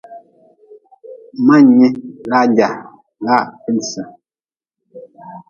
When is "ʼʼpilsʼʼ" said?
3.49-4.09